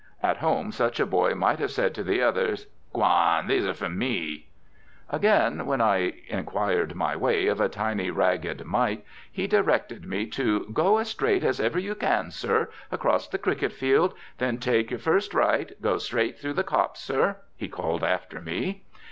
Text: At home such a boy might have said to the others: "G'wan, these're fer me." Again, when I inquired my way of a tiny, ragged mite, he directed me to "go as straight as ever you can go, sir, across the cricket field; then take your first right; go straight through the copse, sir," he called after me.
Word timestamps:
At 0.23 0.37
home 0.37 0.71
such 0.71 0.99
a 0.99 1.05
boy 1.05 1.35
might 1.35 1.59
have 1.59 1.69
said 1.69 1.93
to 1.93 2.03
the 2.03 2.23
others: 2.23 2.65
"G'wan, 2.91 3.47
these're 3.47 3.75
fer 3.77 3.87
me." 3.87 4.49
Again, 5.11 5.67
when 5.67 5.79
I 5.79 6.13
inquired 6.27 6.95
my 6.95 7.15
way 7.15 7.45
of 7.45 7.61
a 7.61 7.69
tiny, 7.69 8.09
ragged 8.09 8.65
mite, 8.65 9.05
he 9.31 9.45
directed 9.45 10.07
me 10.07 10.25
to 10.25 10.65
"go 10.73 10.97
as 10.97 11.09
straight 11.09 11.43
as 11.43 11.59
ever 11.59 11.77
you 11.77 11.93
can 11.93 12.23
go, 12.23 12.29
sir, 12.31 12.69
across 12.91 13.27
the 13.27 13.37
cricket 13.37 13.73
field; 13.73 14.15
then 14.39 14.57
take 14.57 14.89
your 14.89 14.97
first 14.97 15.35
right; 15.35 15.79
go 15.83 15.99
straight 15.99 16.39
through 16.39 16.53
the 16.53 16.63
copse, 16.63 16.99
sir," 16.99 17.37
he 17.55 17.67
called 17.67 18.03
after 18.03 18.41
me. 18.41 18.85